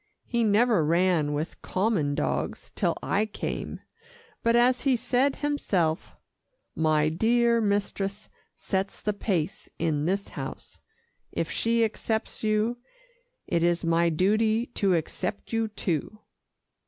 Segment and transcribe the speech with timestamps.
[0.25, 3.81] He never ran with common dogs till I came,
[4.41, 6.15] but as he said himself,
[6.75, 10.79] 'My dear mistress sets the pace in this house
[11.31, 12.79] if she accepts you,
[13.45, 16.17] it is my duty to accept you, too.